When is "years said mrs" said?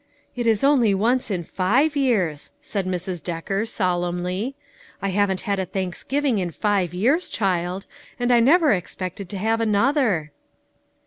1.95-3.23